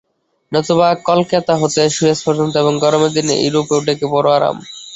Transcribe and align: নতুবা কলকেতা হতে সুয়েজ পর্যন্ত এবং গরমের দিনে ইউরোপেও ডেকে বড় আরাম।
নতুবা 0.51 0.87
কলকেতা 1.07 1.53
হতে 1.61 1.81
সুয়েজ 1.95 2.19
পর্যন্ত 2.25 2.53
এবং 2.57 2.73
গরমের 2.83 3.11
দিনে 3.13 3.35
ইউরোপেও 3.39 3.85
ডেকে 3.87 4.05
বড় 4.13 4.27
আরাম। 4.37 4.57